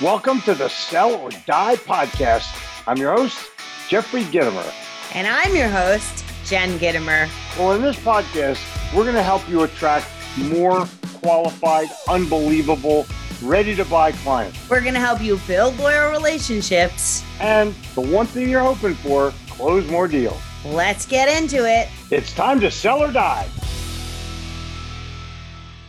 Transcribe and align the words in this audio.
Welcome 0.00 0.42
to 0.42 0.54
the 0.54 0.68
Sell 0.68 1.12
or 1.16 1.30
Die 1.30 1.74
podcast. 1.74 2.46
I'm 2.86 2.98
your 2.98 3.16
host, 3.16 3.50
Jeffrey 3.88 4.22
Gitomer. 4.22 4.72
And 5.12 5.26
I'm 5.26 5.56
your 5.56 5.68
host, 5.68 6.24
Jen 6.44 6.78
Gitomer. 6.78 7.28
Well, 7.58 7.72
in 7.72 7.82
this 7.82 7.96
podcast, 7.96 8.64
we're 8.94 9.02
going 9.02 9.16
to 9.16 9.24
help 9.24 9.48
you 9.48 9.64
attract 9.64 10.06
more 10.36 10.86
qualified, 11.14 11.88
unbelievable, 12.08 13.06
ready 13.42 13.74
to 13.74 13.84
buy 13.86 14.12
clients. 14.12 14.70
We're 14.70 14.82
going 14.82 14.94
to 14.94 15.00
help 15.00 15.20
you 15.20 15.40
build 15.48 15.76
loyal 15.78 16.12
relationships. 16.12 17.24
And 17.40 17.74
the 17.96 18.02
one 18.02 18.26
thing 18.26 18.48
you're 18.48 18.60
hoping 18.60 18.94
for, 18.94 19.32
close 19.48 19.84
more 19.90 20.06
deals. 20.06 20.40
Let's 20.64 21.06
get 21.06 21.28
into 21.42 21.68
it. 21.68 21.88
It's 22.12 22.32
time 22.32 22.60
to 22.60 22.70
sell 22.70 23.02
or 23.02 23.10
die. 23.10 23.48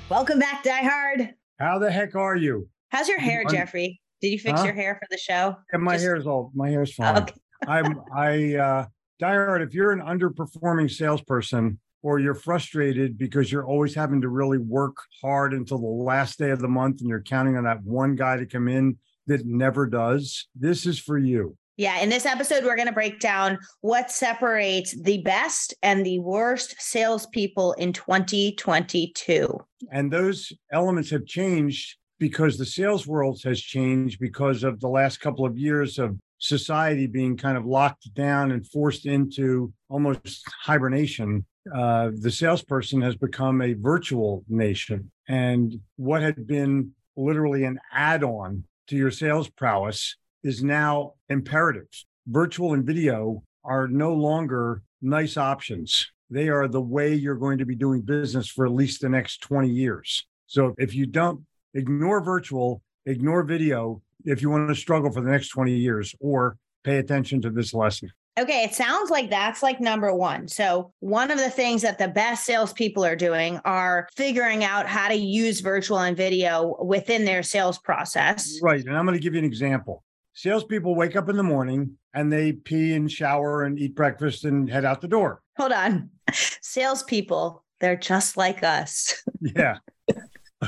Welcome 0.10 0.40
back, 0.40 0.64
Die 0.64 0.82
Hard. 0.82 1.36
How 1.60 1.78
the 1.78 1.92
heck 1.92 2.16
are 2.16 2.36
you? 2.36 2.70
How's 2.90 3.08
your 3.08 3.20
hair, 3.20 3.40
I'm- 3.42 3.50
Jeffrey? 3.50 4.02
Did 4.22 4.30
you 4.30 4.40
fix 4.40 4.60
Huh? 4.60 4.66
your 4.66 4.74
hair 4.76 4.96
for 4.96 5.08
the 5.10 5.18
show? 5.18 5.56
And 5.72 5.82
my 5.82 5.94
Just- 5.94 6.04
hair's 6.06 6.28
all 6.28 6.52
my 6.54 6.70
hair's 6.70 6.94
fine. 6.94 7.24
Okay. 7.24 7.34
I'm 7.68 8.02
I 8.14 8.56
uh 8.56 8.86
Diehard, 9.22 9.66
if 9.66 9.74
you're 9.74 9.92
an 9.92 10.00
underperforming 10.00 10.90
salesperson 10.90 11.80
or 12.02 12.20
you're 12.20 12.34
frustrated 12.34 13.18
because 13.18 13.52
you're 13.52 13.66
always 13.68 13.94
having 13.94 14.22
to 14.22 14.30
really 14.30 14.58
work 14.58 14.96
hard 15.22 15.54
until 15.54 15.78
the 15.78 15.86
last 15.86 16.40
day 16.40 16.52
of 16.52 16.60
the 16.60 16.70
month 16.70 17.02
and 17.02 17.10
you're 17.10 17.22
counting 17.22 17.58
on 17.58 17.66
that 17.66 17.84
one 17.84 18.16
guy 18.16 18.38
to 18.38 18.46
come 18.46 18.70
in 18.70 18.98
that 19.28 19.46
never 19.46 19.86
does, 19.88 20.48
this 20.56 20.86
is 20.86 20.98
for 21.00 21.18
you. 21.18 21.58
Yeah, 21.76 22.00
in 22.00 22.10
this 22.10 22.26
episode, 22.26 22.64
we're 22.64 22.76
going 22.78 22.88
to 22.88 22.94
break 22.94 23.20
down 23.20 23.58
what 23.82 24.10
separates 24.12 25.00
the 25.02 25.22
best 25.24 25.74
and 25.84 26.06
the 26.06 26.20
worst 26.20 26.76
salespeople 26.80 27.74
in 27.74 27.92
2022. 27.94 29.58
And 29.92 30.12
those 30.12 30.52
elements 30.72 31.10
have 31.12 31.26
changed 31.26 31.98
because 32.20 32.58
the 32.58 32.66
sales 32.66 33.08
world 33.08 33.42
has 33.44 33.60
changed 33.60 34.20
because 34.20 34.64
of 34.64 34.80
the 34.80 34.90
last 34.90 35.22
couple 35.22 35.46
of 35.46 35.58
years 35.58 35.98
of 35.98 36.18
society 36.38 37.08
being 37.08 37.38
kind 37.38 37.58
of 37.58 37.66
locked 37.66 38.14
down 38.14 38.52
and 38.52 38.68
forced 38.68 39.06
into 39.06 39.74
almost 39.90 40.44
hibernation. 40.62 41.46
Uh, 41.74 42.12
the 42.22 42.32
salesperson 42.32 43.02
has 43.02 43.16
become 43.16 43.62
a 43.62 43.74
virtual 43.74 44.44
nation. 44.48 45.12
And 45.28 45.80
what 45.96 46.22
had 46.22 46.48
been 46.48 46.92
literally 47.16 47.64
an 47.64 47.80
add 47.92 48.24
on 48.24 48.64
to 48.88 48.96
your 48.96 49.12
sales 49.12 49.50
prowess 49.50 50.16
is 50.44 50.64
now 50.64 51.14
imperative. 51.30 51.88
Virtual 52.28 52.74
and 52.74 52.86
video 52.86 53.44
are 53.64 53.88
no 53.88 54.14
longer 54.14 54.82
nice 55.02 55.38
options. 55.38 56.12
They 56.30 56.50
are 56.50 56.68
the 56.68 56.82
way 56.82 57.14
you're 57.14 57.36
going 57.36 57.58
to 57.58 57.66
be 57.66 57.76
doing 57.76 58.02
business 58.02 58.48
for 58.48 58.66
at 58.66 58.72
least 58.72 59.02
the 59.02 59.10
next 59.10 59.42
20 59.42 59.70
years. 59.70 60.26
So 60.48 60.74
if 60.78 60.96
you 60.96 61.06
don't 61.06 61.44
ignore 61.74 62.22
virtual, 62.22 62.82
ignore 63.06 63.44
video 63.44 64.02
if 64.26 64.42
you 64.42 64.50
want 64.50 64.70
to 64.70 64.76
struggle 64.76 65.12
for 65.12 65.22
the 65.22 65.32
next 65.32 65.50
20 65.50 65.74
years 65.74 66.16
or 66.20 66.58
pay 66.84 66.98
attention 66.98 67.42
to 67.42 67.50
this 67.50 67.74
lesson. 67.74 68.12
Okay, 68.40 68.64
it 68.64 68.74
sounds 68.74 69.10
like 69.10 69.30
that's 69.30 69.62
like 69.62 69.82
number 69.82 70.14
one. 70.14 70.48
So, 70.48 70.94
one 71.00 71.30
of 71.30 71.38
the 71.38 71.50
things 71.50 71.82
that 71.82 71.98
the 71.98 72.08
best 72.08 72.46
salespeople 72.46 73.04
are 73.04 73.16
doing 73.16 73.60
are 73.66 74.08
figuring 74.16 74.64
out 74.64 74.88
how 74.88 75.10
to 75.10 75.16
use 75.16 75.60
virtual 75.60 76.00
and 76.00 76.16
video 76.16 76.78
within 76.82 77.26
their 77.26 77.44
sales 77.44 77.78
process. 77.80 78.58
Right. 78.62 78.86
And 78.86 78.98
I'm 78.98 79.06
going 79.06 79.18
to 79.18 79.22
give 79.22 79.34
you 79.34 79.40
an 79.40 79.46
example. 79.46 80.04
Salespeople 80.34 80.96
wake 80.96 81.18
up 81.18 81.28
in 81.28 81.36
the 81.36 81.44
morning 81.44 81.98
and 82.14 82.32
they 82.32 82.54
pee 82.54 82.94
and 82.94 83.12
shower 83.12 83.64
and 83.64 83.78
eat 83.78 83.94
breakfast 83.94 84.46
and 84.46 84.70
head 84.70 84.86
out 84.86 85.02
the 85.02 85.08
door. 85.10 85.42
Hold 85.58 85.74
on. 85.74 86.10
Salespeople, 86.32 87.66
they're 87.82 87.98
just 87.98 88.38
like 88.38 88.64
us. 88.64 89.22
Yeah. 89.42 89.78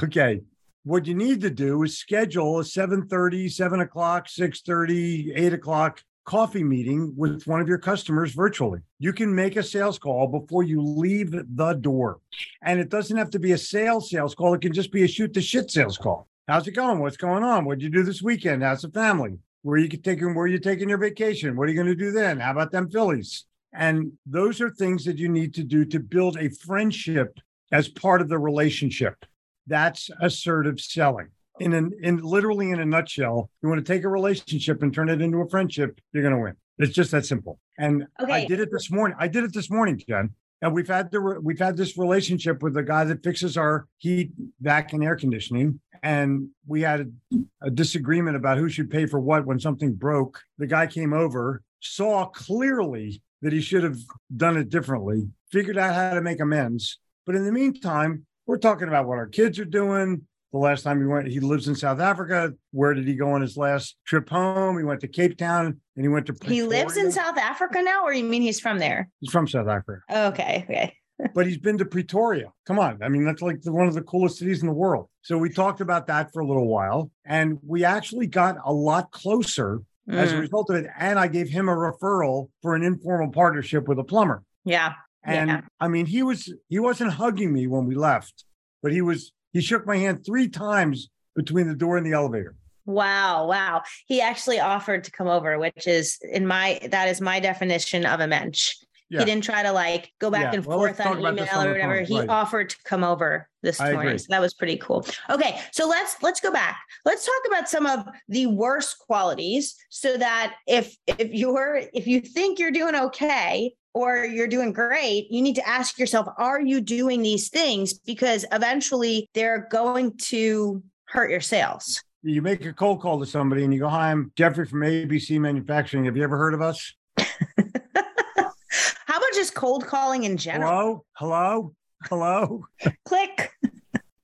okay. 0.03 0.41
What 0.83 1.05
you 1.05 1.13
need 1.13 1.41
to 1.41 1.51
do 1.51 1.83
is 1.83 1.99
schedule 1.99 2.59
a 2.59 2.63
7:30, 2.63 3.47
7 3.49 3.81
o'clock, 3.81 4.27
6:30, 4.27 5.31
8 5.35 5.53
o'clock 5.53 6.03
coffee 6.25 6.63
meeting 6.63 7.13
with 7.15 7.45
one 7.45 7.61
of 7.61 7.67
your 7.67 7.77
customers 7.77 8.33
virtually. 8.33 8.79
You 8.97 9.13
can 9.13 9.33
make 9.33 9.57
a 9.57 9.63
sales 9.63 9.99
call 9.99 10.27
before 10.27 10.63
you 10.63 10.81
leave 10.81 11.31
the 11.31 11.73
door. 11.73 12.19
And 12.63 12.79
it 12.79 12.89
doesn't 12.89 13.17
have 13.17 13.29
to 13.31 13.39
be 13.39 13.51
a 13.51 13.57
sales 13.59 14.09
sales 14.09 14.33
call. 14.33 14.55
It 14.55 14.61
can 14.61 14.73
just 14.73 14.91
be 14.91 15.03
a 15.03 15.07
shoot 15.07 15.33
the 15.33 15.41
shit 15.41 15.69
sales 15.69 15.99
call. 15.99 16.27
How's 16.47 16.67
it 16.67 16.71
going? 16.71 16.99
What's 16.99 17.17
going 17.17 17.43
on? 17.43 17.65
What'd 17.65 17.83
you 17.83 17.89
do 17.89 18.03
this 18.03 18.23
weekend? 18.23 18.63
How's 18.63 18.81
the 18.81 18.89
family? 18.89 19.37
Where 19.61 19.77
you 19.77 19.87
taking 19.87 20.33
where 20.33 20.47
you 20.47 20.57
taking 20.57 20.89
your 20.89 20.97
vacation? 20.97 21.55
What 21.55 21.69
are 21.69 21.71
you 21.71 21.75
going 21.75 21.95
to 21.95 21.95
do 21.95 22.11
then? 22.11 22.39
How 22.39 22.51
about 22.51 22.71
them 22.71 22.89
Phillies? 22.89 23.45
And 23.71 24.13
those 24.25 24.61
are 24.61 24.71
things 24.71 25.05
that 25.05 25.19
you 25.19 25.29
need 25.29 25.53
to 25.53 25.63
do 25.63 25.85
to 25.85 25.99
build 25.99 26.37
a 26.37 26.49
friendship 26.49 27.39
as 27.71 27.87
part 27.87 28.21
of 28.21 28.29
the 28.29 28.39
relationship. 28.39 29.25
That's 29.71 30.09
assertive 30.21 30.81
selling. 30.81 31.29
In 31.61 31.71
an 31.71 31.91
in 32.03 32.17
literally 32.17 32.71
in 32.71 32.81
a 32.81 32.85
nutshell, 32.85 33.49
you 33.63 33.69
want 33.69 33.85
to 33.85 33.93
take 33.93 34.03
a 34.03 34.09
relationship 34.09 34.83
and 34.83 34.93
turn 34.93 35.07
it 35.09 35.21
into 35.21 35.37
a 35.39 35.49
friendship, 35.49 35.97
you're 36.11 36.23
going 36.23 36.35
to 36.35 36.41
win. 36.41 36.55
It's 36.77 36.93
just 36.93 37.11
that 37.11 37.25
simple. 37.25 37.57
And 37.77 38.05
I 38.19 38.45
did 38.45 38.59
it 38.59 38.69
this 38.69 38.91
morning. 38.91 39.15
I 39.17 39.29
did 39.29 39.45
it 39.45 39.53
this 39.53 39.69
morning, 39.69 40.01
Jen. 40.07 40.31
And 40.61 40.73
we've 40.73 40.89
had 40.89 41.09
the 41.09 41.39
we've 41.41 41.59
had 41.59 41.77
this 41.77 41.97
relationship 41.97 42.61
with 42.61 42.73
the 42.73 42.83
guy 42.83 43.05
that 43.05 43.23
fixes 43.23 43.55
our 43.55 43.87
heat, 43.97 44.31
vac, 44.59 44.91
and 44.91 45.03
air 45.05 45.15
conditioning. 45.15 45.79
And 46.03 46.49
we 46.67 46.81
had 46.81 47.09
a, 47.33 47.67
a 47.67 47.71
disagreement 47.71 48.35
about 48.35 48.57
who 48.57 48.67
should 48.67 48.89
pay 48.89 49.05
for 49.05 49.21
what 49.21 49.45
when 49.45 49.59
something 49.59 49.93
broke. 49.93 50.41
The 50.57 50.67
guy 50.67 50.85
came 50.85 51.13
over, 51.13 51.63
saw 51.79 52.25
clearly 52.25 53.21
that 53.41 53.53
he 53.53 53.61
should 53.61 53.83
have 53.83 53.99
done 54.35 54.57
it 54.57 54.67
differently, 54.67 55.29
figured 55.49 55.77
out 55.77 55.95
how 55.95 56.13
to 56.13 56.21
make 56.21 56.41
amends. 56.41 56.99
But 57.25 57.35
in 57.35 57.45
the 57.45 57.51
meantime, 57.51 58.25
we're 58.51 58.57
talking 58.57 58.89
about 58.89 59.07
what 59.07 59.17
our 59.17 59.27
kids 59.27 59.57
are 59.59 59.65
doing. 59.65 60.21
The 60.51 60.57
last 60.59 60.81
time 60.83 60.99
he 60.99 61.07
went, 61.07 61.27
he 61.29 61.39
lives 61.39 61.69
in 61.69 61.75
South 61.75 62.01
Africa. 62.01 62.51
Where 62.71 62.93
did 62.93 63.07
he 63.07 63.15
go 63.15 63.31
on 63.31 63.39
his 63.41 63.55
last 63.55 63.95
trip 64.05 64.27
home? 64.29 64.77
He 64.77 64.83
went 64.83 64.99
to 64.99 65.07
Cape 65.07 65.37
Town 65.37 65.79
and 65.95 66.03
he 66.03 66.09
went 66.09 66.25
to. 66.25 66.35
He 66.45 66.61
lives 66.61 66.97
in 66.97 67.13
South 67.13 67.37
Africa 67.37 67.81
now, 67.81 68.03
or 68.03 68.11
you 68.13 68.25
mean 68.25 68.41
he's 68.41 68.59
from 68.59 68.77
there? 68.77 69.07
He's 69.21 69.31
from 69.31 69.47
South 69.47 69.69
Africa, 69.69 70.01
Okay, 70.13 70.65
okay. 70.69 70.93
but 71.33 71.47
he's 71.47 71.59
been 71.59 71.77
to 71.77 71.85
Pretoria. 71.85 72.51
Come 72.65 72.77
on, 72.79 73.01
I 73.01 73.07
mean 73.07 73.23
that's 73.23 73.41
like 73.41 73.61
the, 73.61 73.71
one 73.71 73.87
of 73.87 73.93
the 73.93 74.01
coolest 74.01 74.39
cities 74.39 74.59
in 74.61 74.67
the 74.67 74.73
world. 74.73 75.07
So 75.21 75.37
we 75.37 75.49
talked 75.49 75.79
about 75.79 76.07
that 76.07 76.33
for 76.33 76.41
a 76.41 76.45
little 76.45 76.67
while, 76.67 77.09
and 77.23 77.57
we 77.65 77.85
actually 77.85 78.27
got 78.27 78.57
a 78.65 78.73
lot 78.73 79.11
closer 79.11 79.79
as 80.09 80.33
a 80.33 80.35
Mm, 80.35 80.39
result 80.41 80.69
of 80.69 80.75
it. 80.75 80.87
And 80.99 81.17
I 81.17 81.27
gave 81.29 81.47
him 81.47 81.69
a 81.69 81.73
referral 81.73 82.49
for 82.61 82.75
an 82.75 82.83
informal 82.83 83.29
partnership 83.31 83.87
with 83.87 83.99
a 83.99 84.03
plumber. 84.03 84.43
yeah. 84.65 84.93
And 85.23 85.49
Yeah. 85.49 85.61
I 85.79 85.87
mean, 85.87 86.05
he 86.05 86.23
was 86.23 86.53
he 86.69 86.79
wasn't 86.79 87.13
hugging 87.13 87.53
me 87.53 87.67
when 87.67 87.85
we 87.85 87.95
left, 87.95 88.45
but 88.81 88.91
he 88.91 89.01
was 89.01 89.31
he 89.53 89.61
shook 89.61 89.85
my 89.85 89.97
hand 89.97 90.25
three 90.25 90.47
times 90.47 91.09
between 91.35 91.67
the 91.67 91.75
door 91.75 91.97
and 91.97 92.05
the 92.05 92.13
elevator. 92.13 92.55
Wow, 92.85 93.47
wow. 93.47 93.83
He 94.07 94.21
actually 94.21 94.59
offered 94.59 95.03
to 95.05 95.11
come 95.11 95.27
over, 95.27 95.59
which 95.59 95.87
is 95.87 96.17
in 96.23 96.47
my 96.47 96.79
that 96.91 97.07
is 97.07 97.21
my 97.21 97.39
definition 97.39 98.05
of 98.05 98.19
a 98.19 98.27
mensch. 98.27 98.73
Yeah. 99.09 99.19
He 99.19 99.25
didn't 99.25 99.43
try 99.43 99.61
to 99.61 99.73
like 99.73 100.13
go 100.19 100.31
back 100.31 100.53
Yeah, 100.53 100.59
and 100.59 100.65
well, 100.65 100.77
forth 100.77 100.99
on 101.01 101.05
talk 101.05 101.19
about 101.19 101.35
this 101.35 101.49
email 101.51 101.67
or 101.67 101.71
whatever. 101.73 102.01
He 102.01 102.17
right. 102.17 102.29
offered 102.29 102.69
to 102.69 102.77
come 102.85 103.03
over 103.03 103.49
this 103.61 103.79
morning. 103.79 104.17
So 104.17 104.27
that 104.29 104.39
was 104.39 104.53
pretty 104.53 104.77
cool. 104.77 105.05
Okay, 105.29 105.59
so 105.73 105.85
let's 105.87 106.15
let's 106.21 106.39
go 106.39 106.51
back. 106.51 106.79
Let's 107.03 107.25
talk 107.25 107.41
about 107.47 107.69
some 107.69 107.85
of 107.85 108.07
the 108.29 108.47
worst 108.47 108.99
qualities 108.99 109.75
so 109.89 110.15
that 110.17 110.55
if 110.65 110.95
if 111.07 111.33
you're 111.33 111.81
if 111.93 112.07
you 112.07 112.21
think 112.21 112.57
you're 112.57 112.71
doing 112.71 112.95
okay 112.95 113.73
or 113.93 114.25
you're 114.25 114.47
doing 114.47 114.73
great, 114.73 115.31
you 115.31 115.41
need 115.41 115.55
to 115.55 115.67
ask 115.67 115.99
yourself, 115.99 116.27
are 116.37 116.61
you 116.61 116.81
doing 116.81 117.21
these 117.21 117.49
things? 117.49 117.93
Because 117.93 118.45
eventually 118.51 119.29
they're 119.33 119.67
going 119.71 120.17
to 120.17 120.83
hurt 121.05 121.29
your 121.29 121.41
sales. 121.41 122.01
You 122.23 122.41
make 122.41 122.65
a 122.65 122.73
cold 122.73 123.01
call 123.01 123.19
to 123.19 123.25
somebody 123.25 123.63
and 123.63 123.73
you 123.73 123.79
go, 123.79 123.89
"Hi, 123.89 124.11
I'm 124.11 124.31
Jeffrey 124.35 124.65
from 124.65 124.81
ABC 124.81 125.39
Manufacturing. 125.39 126.05
Have 126.05 126.15
you 126.15 126.23
ever 126.23 126.37
heard 126.37 126.53
of 126.53 126.61
us?" 126.61 126.93
How 127.17 129.17
about 129.17 129.33
just 129.33 129.55
cold 129.55 129.85
calling 129.85 130.23
in 130.23 130.37
general? 130.37 131.05
Hello, 131.13 131.13
hello, 131.13 131.75
hello. 132.05 132.65
Click. 133.05 133.51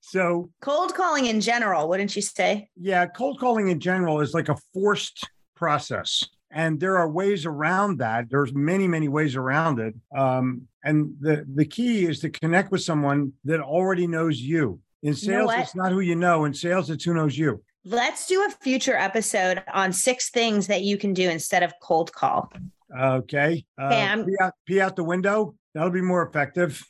So 0.01 0.49
Cold 0.61 0.95
calling 0.95 1.25
in 1.25 1.41
general, 1.41 1.89
wouldn't 1.89 2.15
you 2.15 2.21
say? 2.21 2.69
yeah, 2.77 3.07
cold 3.07 3.41
calling 3.41 3.67
in 3.67 3.81
general 3.81 4.21
is 4.21 4.33
like 4.33 4.47
a 4.47 4.55
forced 4.73 5.29
process. 5.53 6.23
And 6.51 6.79
there 6.79 6.97
are 6.97 7.09
ways 7.09 7.45
around 7.45 7.99
that. 7.99 8.29
There's 8.29 8.53
many, 8.53 8.87
many 8.87 9.07
ways 9.09 9.35
around 9.35 9.79
it. 9.79 9.95
Um, 10.15 10.67
and 10.83 11.15
the, 11.19 11.45
the 11.53 11.65
key 11.65 12.05
is 12.05 12.19
to 12.21 12.29
connect 12.29 12.71
with 12.71 12.81
someone 12.81 13.33
that 13.43 13.59
already 13.59 14.07
knows 14.07 14.39
you. 14.39 14.79
In 15.03 15.13
You 15.13 15.31
know 15.31 15.47
sales, 15.47 15.53
it's 15.57 15.75
not 15.75 15.91
who 15.91 15.99
you 15.99 16.15
know. 16.15 16.45
In 16.45 16.53
sales, 16.53 16.89
it's 16.89 17.03
who 17.03 17.13
knows 17.13 17.37
you. 17.37 17.63
Let's 17.85 18.27
do 18.27 18.45
a 18.45 18.49
future 18.49 18.95
episode 18.97 19.63
on 19.73 19.93
six 19.93 20.29
things 20.29 20.67
that 20.67 20.81
you 20.81 20.97
can 20.97 21.13
do 21.13 21.29
instead 21.29 21.63
of 21.63 21.73
cold 21.81 22.11
call. 22.11 22.51
Okay. 22.97 23.65
Uh, 23.77 24.23
pee, 24.25 24.35
out, 24.41 24.53
pee 24.65 24.81
out 24.81 24.95
the 24.95 25.03
window. 25.03 25.55
That'll 25.73 25.91
be 25.91 26.01
more 26.01 26.25
effective. 26.27 26.83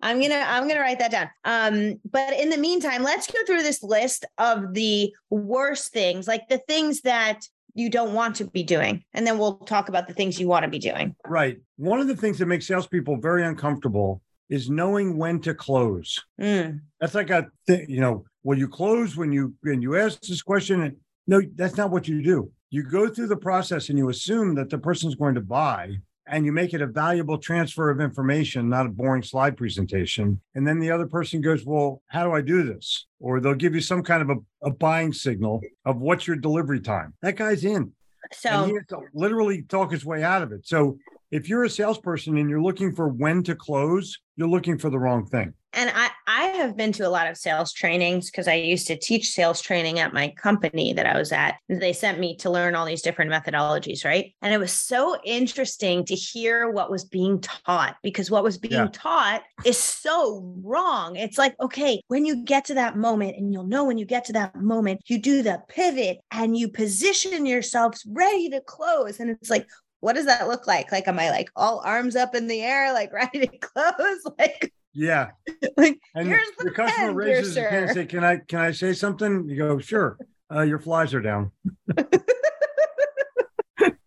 I'm 0.00 0.20
gonna 0.20 0.44
I'm 0.46 0.68
gonna 0.68 0.80
write 0.80 0.98
that 0.98 1.10
down. 1.10 1.30
Um, 1.44 2.00
but 2.10 2.34
in 2.38 2.50
the 2.50 2.58
meantime, 2.58 3.02
let's 3.02 3.30
go 3.30 3.38
through 3.46 3.62
this 3.62 3.82
list 3.82 4.26
of 4.36 4.74
the 4.74 5.14
worst 5.30 5.92
things, 5.92 6.28
like 6.28 6.46
the 6.48 6.58
things 6.58 7.00
that 7.02 7.40
you 7.74 7.90
don't 7.90 8.14
want 8.14 8.36
to 8.36 8.44
be 8.44 8.62
doing, 8.62 9.04
and 9.12 9.26
then 9.26 9.38
we'll 9.38 9.58
talk 9.58 9.88
about 9.88 10.06
the 10.08 10.14
things 10.14 10.40
you 10.40 10.48
want 10.48 10.64
to 10.64 10.70
be 10.70 10.78
doing. 10.78 11.14
Right. 11.26 11.58
One 11.76 12.00
of 12.00 12.06
the 12.08 12.16
things 12.16 12.38
that 12.38 12.46
makes 12.46 12.66
salespeople 12.66 13.18
very 13.20 13.44
uncomfortable 13.44 14.22
is 14.48 14.70
knowing 14.70 15.16
when 15.18 15.40
to 15.40 15.54
close. 15.54 16.18
Mm, 16.40 16.80
That's 17.00 17.14
like 17.14 17.30
a 17.30 17.46
thing, 17.66 17.86
you 17.88 18.00
know, 18.00 18.24
well, 18.42 18.58
you 18.58 18.68
close 18.68 19.16
when 19.16 19.32
you 19.32 19.54
when 19.62 19.82
you 19.82 19.96
ask 19.96 20.20
this 20.20 20.42
question. 20.42 20.82
And 20.82 20.96
No, 21.26 21.40
that's 21.54 21.76
not 21.76 21.90
what 21.90 22.06
you 22.06 22.22
do. 22.22 22.50
You 22.70 22.82
go 22.82 23.08
through 23.08 23.28
the 23.28 23.36
process 23.36 23.88
and 23.88 23.98
you 23.98 24.08
assume 24.08 24.54
that 24.56 24.68
the 24.70 24.78
person's 24.78 25.14
going 25.14 25.34
to 25.34 25.40
buy 25.40 25.96
and 26.26 26.44
you 26.46 26.52
make 26.52 26.72
it 26.72 26.80
a 26.80 26.86
valuable 26.86 27.38
transfer 27.38 27.90
of 27.90 28.00
information, 28.00 28.68
not 28.68 28.86
a 28.86 28.90
boring 28.90 29.22
slide 29.22 29.56
presentation. 29.56 30.40
And 30.54 30.66
then 30.66 30.78
the 30.78 30.90
other 30.90 31.06
person 31.06 31.40
goes, 31.40 31.64
Well, 31.64 32.02
how 32.06 32.24
do 32.24 32.32
I 32.32 32.40
do 32.40 32.62
this? 32.62 33.06
Or 33.20 33.40
they'll 33.40 33.54
give 33.54 33.74
you 33.74 33.80
some 33.80 34.02
kind 34.02 34.22
of 34.22 34.30
a, 34.30 34.68
a 34.68 34.70
buying 34.70 35.12
signal 35.12 35.60
of 35.84 35.98
what's 35.98 36.26
your 36.26 36.36
delivery 36.36 36.80
time. 36.80 37.14
That 37.22 37.36
guy's 37.36 37.64
in. 37.64 37.92
So 38.32 38.48
and 38.48 38.70
he 38.70 38.76
has 38.76 38.86
to 38.88 39.00
literally 39.12 39.62
talk 39.62 39.92
his 39.92 40.04
way 40.04 40.22
out 40.22 40.42
of 40.42 40.52
it. 40.52 40.66
So 40.66 40.98
if 41.30 41.48
you're 41.48 41.64
a 41.64 41.70
salesperson 41.70 42.36
and 42.38 42.48
you're 42.48 42.62
looking 42.62 42.94
for 42.94 43.08
when 43.08 43.42
to 43.44 43.54
close, 43.54 44.18
you're 44.36 44.48
looking 44.48 44.78
for 44.78 44.90
the 44.90 44.98
wrong 44.98 45.26
thing. 45.26 45.52
And 45.74 45.90
I, 45.94 46.10
I 46.26 46.42
have 46.56 46.76
been 46.76 46.92
to 46.92 47.06
a 47.06 47.10
lot 47.10 47.26
of 47.28 47.36
sales 47.36 47.72
trainings 47.72 48.30
because 48.30 48.48
I 48.48 48.54
used 48.54 48.86
to 48.86 48.96
teach 48.96 49.30
sales 49.30 49.60
training 49.60 49.98
at 49.98 50.12
my 50.12 50.28
company 50.30 50.92
that 50.92 51.06
I 51.06 51.18
was 51.18 51.32
at. 51.32 51.56
They 51.68 51.92
sent 51.92 52.18
me 52.18 52.36
to 52.36 52.50
learn 52.50 52.74
all 52.74 52.86
these 52.86 53.02
different 53.02 53.30
methodologies, 53.30 54.04
right? 54.04 54.32
And 54.42 54.54
it 54.54 54.58
was 54.58 54.72
so 54.72 55.16
interesting 55.24 56.04
to 56.06 56.14
hear 56.14 56.70
what 56.70 56.90
was 56.90 57.04
being 57.04 57.40
taught 57.40 57.96
because 58.02 58.30
what 58.30 58.44
was 58.44 58.58
being 58.58 58.72
Yeah. 58.72 58.88
taught 58.92 59.42
is 59.64 59.78
so 59.78 60.54
wrong. 60.62 61.16
It's 61.16 61.38
like, 61.38 61.54
okay, 61.60 62.00
when 62.08 62.24
you 62.24 62.44
get 62.44 62.64
to 62.66 62.74
that 62.74 62.96
moment, 62.96 63.36
and 63.36 63.52
you'll 63.52 63.66
know 63.66 63.84
when 63.84 63.98
you 63.98 64.06
get 64.06 64.24
to 64.26 64.32
that 64.34 64.56
moment, 64.56 65.00
you 65.06 65.18
do 65.18 65.42
the 65.42 65.62
pivot 65.68 66.18
and 66.30 66.56
you 66.56 66.68
position 66.68 67.46
yourselves 67.46 68.04
ready 68.08 68.48
to 68.50 68.60
close. 68.60 69.20
And 69.20 69.30
it's 69.30 69.50
like, 69.50 69.66
what 70.00 70.14
does 70.14 70.26
that 70.26 70.48
look 70.48 70.66
like? 70.66 70.92
Like, 70.92 71.08
am 71.08 71.18
I 71.18 71.30
like 71.30 71.50
all 71.56 71.80
arms 71.84 72.14
up 72.16 72.34
in 72.34 72.46
the 72.46 72.60
air, 72.62 72.92
like 72.92 73.12
ready 73.12 73.46
to 73.46 73.58
close? 73.58 74.20
Like, 74.38 74.72
Yeah. 74.94 75.30
like 75.76 76.00
And 76.14 76.28
Here's 76.28 76.46
the 76.58 76.64
the 76.64 76.70
customer 76.70 77.08
pen, 77.08 77.14
raises 77.14 77.56
hand 77.56 77.86
and 77.86 77.94
say, 77.94 78.06
Can 78.06 78.24
I 78.24 78.36
can 78.36 78.60
I 78.60 78.70
say 78.70 78.92
something? 78.92 79.48
You 79.48 79.56
go, 79.56 79.78
sure. 79.78 80.16
Uh, 80.52 80.62
your 80.62 80.78
flies 80.78 81.12
are 81.14 81.20
down. 81.20 81.50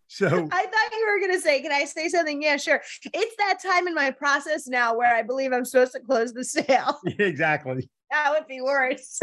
so 0.07 0.27
I 0.27 0.29
thought 0.31 0.91
you 0.91 1.07
were 1.07 1.19
going 1.19 1.33
to 1.33 1.41
say, 1.41 1.61
Can 1.61 1.71
I 1.71 1.83
say 1.83 2.07
something? 2.07 2.41
Yeah, 2.41 2.57
sure. 2.57 2.81
It's 3.13 3.35
that 3.37 3.59
time 3.61 3.87
in 3.87 3.93
my 3.93 4.11
process 4.11 4.67
now 4.67 4.95
where 4.95 5.13
I 5.13 5.23
believe 5.23 5.51
I'm 5.51 5.65
supposed 5.65 5.91
to 5.93 5.99
close 5.99 6.33
the 6.33 6.43
sale. 6.43 6.99
exactly. 7.05 7.89
that 8.11 8.31
would 8.31 8.47
be 8.47 8.61
worse. 8.61 9.19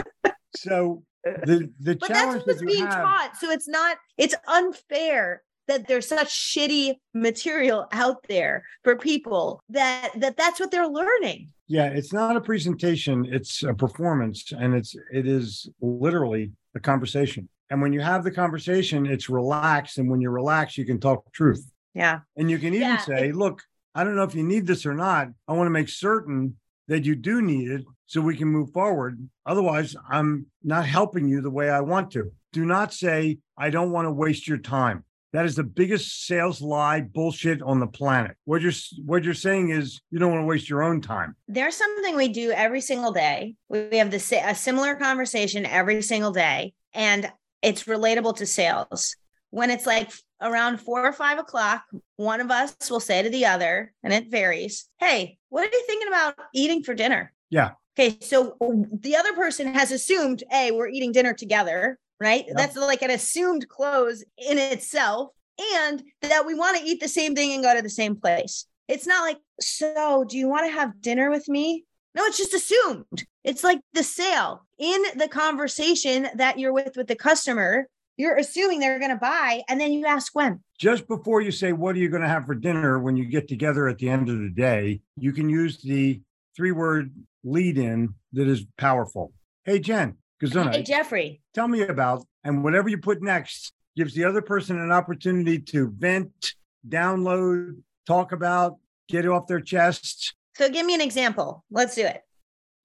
So 0.57 1.03
the 1.25 1.71
the 1.81 1.97
But 1.97 2.11
that's 2.11 2.47
what's 2.47 2.63
being 2.63 2.85
have, 2.85 2.95
taught. 2.95 3.37
So 3.39 3.51
it's 3.51 3.69
not, 3.69 3.97
it's 4.19 4.35
unfair 4.47 5.43
that 5.69 5.89
there's 5.89 6.09
such 6.09 6.29
shitty 6.29 6.95
material 7.15 7.87
out 7.93 8.25
there 8.29 8.65
for 8.83 8.97
people 8.97 9.63
that 9.71 10.11
that 10.17 10.37
that's 10.37 10.61
what 10.61 10.71
they're 10.71 10.89
learning. 10.89 11.51
yeah, 11.67 11.87
it's 11.87 12.13
not 12.13 12.37
a 12.37 12.41
presentation, 12.41 13.27
it's 13.33 13.63
a 13.63 13.75
performance, 13.75 14.53
and 14.53 14.75
it's 14.75 14.95
it 15.13 15.27
is 15.27 15.69
literally 15.81 16.53
a 16.75 16.81
conversation. 16.81 17.49
And 17.71 17.81
when 17.81 17.93
you 17.93 18.01
have 18.03 18.25
the 18.25 18.31
conversation, 18.31 19.07
it's 19.07 19.29
relaxed. 19.31 19.97
And 19.99 20.11
when 20.11 20.21
you're 20.21 20.31
relaxed, 20.31 20.77
you 20.77 20.85
can 20.85 21.01
talk 21.01 21.33
truth. 21.33 21.65
Yeah. 21.95 22.21
And 22.37 22.51
you 22.51 22.59
can 22.59 22.75
even 22.75 22.81
Yeah, 22.89 22.99
say, 22.99 23.33
look, 23.33 23.63
I 23.95 24.05
don't 24.05 24.17
know 24.17 24.25
if 24.25 24.35
you 24.35 24.43
need 24.43 24.67
this 24.67 24.85
or 24.85 24.95
not. 24.95 25.29
I 25.49 25.53
want 25.55 25.67
to 25.67 25.71
make 25.71 25.89
certain 25.89 26.57
that 26.89 27.05
you 27.07 27.15
do 27.15 27.41
need 27.41 27.71
it 27.71 27.85
so 28.07 28.21
we 28.21 28.37
can 28.37 28.49
move 28.49 28.71
forward. 28.73 29.19
Otherwise, 29.47 29.97
I'm 30.11 30.47
not 30.63 30.85
helping 30.85 31.27
you 31.27 31.41
the 31.41 31.51
way 31.51 31.71
I 31.71 31.81
want 31.81 32.11
to. 32.13 32.31
Do 32.53 32.67
not 32.67 32.93
say, 32.93 33.39
I 33.57 33.71
don't 33.71 33.91
want 33.93 34.07
to 34.07 34.13
waste 34.13 34.47
your 34.47 34.59
time. 34.59 35.05
That 35.35 35.47
is 35.47 35.57
the 35.57 35.65
biggest 35.65 36.29
sales 36.29 36.63
lie 36.63 37.01
bullshit 37.01 37.61
on 37.61 37.81
the 37.81 37.89
planet. 37.89 38.37
What 38.45 38.63
you're 38.63 38.73
what 39.05 39.25
you're 39.25 39.35
saying 39.35 39.71
is 39.71 40.01
you 40.13 40.21
don't 40.21 40.31
want 40.31 40.43
to 40.43 40.47
waste 40.47 40.71
your 40.71 40.85
own 40.85 41.01
time. 41.01 41.35
There's 41.49 41.75
something 41.75 42.15
we 42.15 42.29
do 42.29 42.53
every 42.53 42.81
single 42.81 43.11
day. 43.11 43.57
We 43.69 43.99
have 43.99 44.13
the 44.13 44.43
a 44.45 44.55
similar 44.55 44.95
conversation 44.95 45.67
every 45.67 46.03
single 46.03 46.31
day, 46.31 46.75
and 46.93 47.33
it's 47.63 47.83
relatable 47.83 48.37
to 48.37 48.47
sales. 48.47 49.17
When 49.51 49.71
it's 49.71 49.87
like 49.87 50.13
around 50.41 50.79
four 50.79 51.05
or 51.05 51.13
five 51.13 51.41
o'clock, 51.41 51.83
one 52.15 52.41
of 52.41 52.53
us 52.53 52.77
will 52.89 53.01
say 53.01 53.21
to 53.21 53.29
the 53.29 53.47
other, 53.47 53.93
and 54.05 54.13
it 54.13 54.31
varies. 54.31 54.89
Hey, 55.01 55.39
what 55.49 55.65
are 55.65 55.77
you 55.77 55.85
thinking 55.89 56.09
about 56.09 56.37
eating 56.55 56.85
for 56.85 56.95
dinner? 56.95 57.33
Yeah. 57.51 57.73
Okay, 57.99 58.19
so 58.21 58.57
the 59.01 59.17
other 59.17 59.33
person 59.33 59.75
has 59.75 59.91
assumed, 59.91 60.45
hey, 60.49 60.71
we're 60.71 60.89
eating 60.89 61.11
dinner 61.11 61.33
together, 61.33 61.99
right? 62.21 62.45
Yep. 62.47 62.57
That's 62.57 62.77
like 62.77 63.03
an 63.03 63.11
assumed 63.11 63.69
close 63.69 64.25
in 64.39 64.59
itself, 64.59 65.31
and 65.77 66.03
that 66.23 66.47
we 66.47 66.55
want 66.55 66.79
to 66.79 66.85
eat 66.85 67.01
the 67.01 67.09
same 67.09 67.35
thing 67.35 67.53
and 67.53 67.63
go 67.63 67.75
to 67.75 67.83
the 67.83 67.91
same 67.91 68.17
place. 68.17 68.67
It's 68.89 69.07
not 69.07 69.23
like, 69.23 69.39
so 69.61 70.25
do 70.29 70.37
you 70.37 70.49
want 70.49 70.67
to 70.67 70.73
have 70.73 71.01
dinner 71.01 71.31
with 71.31 71.49
me? 71.49 71.85
No, 72.15 72.25
it's 72.25 72.39
just 72.39 72.55
assumed. 72.55 73.27
It's 73.43 73.65
like 73.65 73.81
the 73.93 74.03
sale 74.03 74.65
in 74.79 75.03
the 75.17 75.29
conversation 75.29 76.29
that 76.37 76.59
you're 76.59 76.73
with 76.73 76.97
with 76.97 77.09
the 77.09 77.17
customer. 77.17 77.89
You're 78.17 78.37
assuming 78.37 78.79
they're 78.79 79.01
going 79.01 79.11
to 79.11 79.17
buy, 79.17 79.63
and 79.69 79.81
then 79.81 79.93
you 79.93 80.07
ask 80.07 80.35
when. 80.37 80.63
Just 80.79 81.09
before 81.09 81.41
you 81.41 81.51
say, 81.51 81.73
What 81.73 81.97
are 81.97 81.99
you 81.99 82.09
going 82.09 82.23
to 82.23 82.29
have 82.29 82.47
for 82.47 82.55
dinner 82.55 83.01
when 83.01 83.17
you 83.17 83.25
get 83.25 83.49
together 83.49 83.89
at 83.89 83.99
the 83.99 84.09
end 84.09 84.29
of 84.29 84.39
the 84.39 84.51
day? 84.51 85.01
You 85.17 85.33
can 85.33 85.49
use 85.49 85.83
the 85.83 86.21
three 86.57 86.71
word 86.71 87.13
lead 87.43 87.77
in 87.77 88.15
that 88.33 88.47
is 88.47 88.65
powerful. 88.79 89.33
Hey, 89.65 89.81
Jen, 89.81 90.17
Kazuna, 90.43 90.73
Hey, 90.75 90.83
Jeffrey. 90.83 91.41
tell 91.55 91.69
me 91.69 91.83
about, 91.83 92.25
and 92.43 92.63
whatever 92.65 92.89
you 92.89 92.99
put 92.99 93.23
next 93.23 93.73
gives 93.97 94.15
the 94.15 94.25
other 94.25 94.43
person 94.43 94.81
an 94.81 94.91
opportunity 94.93 95.59
to 95.59 95.93
vent, 95.97 96.55
download, 96.89 97.77
talk 98.07 98.33
about, 98.33 98.77
get 99.09 99.25
it 99.25 99.29
off 99.29 99.47
their 99.47 99.61
chest. 99.61 100.35
So 100.57 100.69
give 100.69 100.85
me 100.87 100.95
an 100.95 101.01
example. 101.01 101.65
Let's 101.71 101.95
do 101.95 102.05
it. 102.05 102.23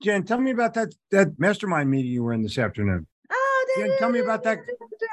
Jen, 0.01 0.23
tell 0.23 0.39
me 0.39 0.51
about 0.51 0.73
that 0.75 0.93
that 1.11 1.37
mastermind 1.37 1.89
meeting 1.89 2.11
you 2.11 2.23
were 2.23 2.33
in 2.33 2.41
this 2.41 2.57
afternoon. 2.57 3.05
Oh, 3.31 3.65
Jen, 3.77 3.91
tell 3.99 4.09
me 4.09 4.19
about 4.19 4.43
that. 4.43 4.59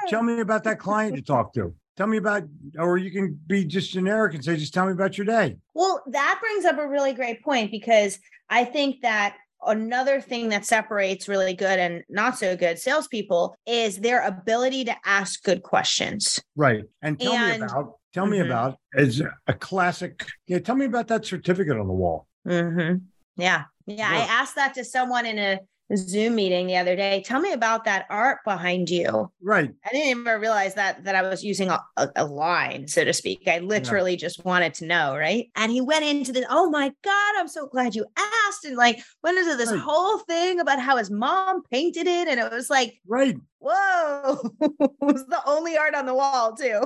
Tell 0.09 0.23
me 0.23 0.39
about 0.39 0.63
that 0.63 0.79
client 0.79 1.15
you 1.17 1.21
talked 1.21 1.55
to. 1.55 1.73
Tell 1.97 2.07
me 2.07 2.15
about, 2.17 2.43
or 2.77 2.97
you 2.97 3.11
can 3.11 3.37
be 3.47 3.65
just 3.65 3.91
generic 3.91 4.35
and 4.35 4.43
say, 4.43 4.55
just 4.55 4.73
tell 4.73 4.85
me 4.85 4.93
about 4.93 5.17
your 5.17 5.25
day. 5.25 5.57
Well, 5.73 6.01
that 6.11 6.39
brings 6.41 6.63
up 6.63 6.77
a 6.77 6.87
really 6.87 7.11
great 7.13 7.43
point 7.43 7.71
because 7.71 8.19
I 8.49 8.63
think 8.63 9.01
that 9.01 9.35
another 9.65 10.21
thing 10.21 10.49
that 10.49 10.65
separates 10.65 11.27
really 11.27 11.53
good 11.53 11.79
and 11.79 12.03
not 12.09 12.37
so 12.37 12.55
good 12.55 12.79
salespeople 12.79 13.55
is 13.65 13.97
their 13.97 14.25
ability 14.25 14.85
to 14.85 14.95
ask 15.05 15.43
good 15.43 15.63
questions. 15.63 16.39
Right. 16.55 16.83
And 17.01 17.19
tell 17.19 17.37
me 17.37 17.55
about, 17.55 17.93
tell 18.13 18.25
me 18.25 18.37
Mhm. 18.37 18.45
about 18.45 18.79
is 18.93 19.21
a 19.47 19.53
classic. 19.53 20.25
Yeah. 20.45 20.59
Tell 20.59 20.75
me 20.75 20.85
about 20.85 21.07
that 21.07 21.25
certificate 21.25 21.77
on 21.77 21.87
the 21.87 21.93
wall. 21.93 22.27
Mm-hmm. 22.47 22.97
Yeah. 23.35 23.63
Yeah. 23.85 24.09
I 24.09 24.17
asked 24.19 24.55
that 24.55 24.73
to 24.75 24.83
someone 24.85 25.25
in 25.25 25.37
a 25.39 25.59
Zoom 25.95 26.35
meeting 26.35 26.67
the 26.67 26.75
other 26.75 26.95
day. 26.97 27.23
Tell 27.25 27.39
me 27.39 27.53
about 27.53 27.85
that 27.85 28.05
art 28.09 28.39
behind 28.43 28.89
you. 28.89 29.31
Right. 29.41 29.71
I 29.85 29.89
didn't 29.91 30.07
even 30.21 30.41
realize 30.41 30.73
that 30.75 31.05
that 31.05 31.15
I 31.15 31.21
was 31.21 31.43
using 31.43 31.69
a, 31.69 31.79
a, 31.95 32.09
a 32.17 32.25
line, 32.25 32.87
so 32.89 33.05
to 33.05 33.13
speak. 33.13 33.47
I 33.47 33.59
literally 33.59 34.17
just 34.17 34.43
wanted 34.43 34.73
to 34.75 34.85
know, 34.85 35.15
right? 35.15 35.49
And 35.55 35.71
he 35.71 35.79
went 35.79 36.03
into 36.03 36.33
the, 36.33 36.45
oh 36.49 36.69
my 36.69 36.91
God, 37.03 37.33
I'm 37.37 37.47
so 37.47 37.67
glad 37.67 37.95
you 37.95 38.05
asked. 38.17 38.65
And 38.65 38.75
like 38.75 38.99
went 39.23 39.37
into 39.37 39.55
this 39.55 39.71
Right. 39.71 39.79
whole 39.79 40.19
thing 40.19 40.59
about 40.59 40.79
how 40.81 40.97
his 40.97 41.09
mom 41.09 41.63
painted 41.71 42.05
it. 42.07 42.27
And 42.27 42.37
it 42.39 42.51
was 42.51 42.69
like, 42.69 42.99
Right. 43.07 43.37
whoa, 43.59 44.39
it 44.61 44.81
was 45.01 45.25
the 45.27 45.41
only 45.45 45.77
art 45.77 45.95
on 45.95 46.05
the 46.05 46.13
wall, 46.15 46.53
too. 46.53 46.81